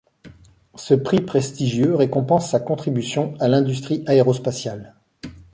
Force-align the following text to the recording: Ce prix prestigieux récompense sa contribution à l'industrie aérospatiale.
Ce 0.73 0.95
prix 0.95 1.21
prestigieux 1.21 1.93
récompense 1.93 2.49
sa 2.49 2.59
contribution 2.59 3.35
à 3.39 3.47
l'industrie 3.47 4.01
aérospatiale. 4.07 4.95